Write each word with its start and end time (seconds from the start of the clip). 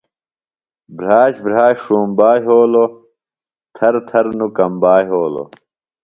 بھراش، 0.97 1.33
بھراش 1.43 1.75
ݜُومبا 1.85 2.29
یھولوۡ، 2.43 2.89
تھر 3.75 3.93
تھر 4.07 4.25
نوۡ 4.37 4.51
کمبا 4.57 4.93
یھولوۡ 5.07 5.47